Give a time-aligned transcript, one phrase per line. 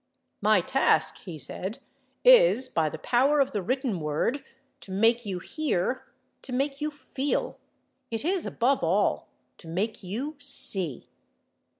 [0.41, 1.77] "My task," he said,
[2.23, 4.43] "is, by the power of the written word,
[4.79, 6.07] to make you hear,
[6.41, 9.27] to make you feel—it is, above all,
[9.59, 11.07] to make you see."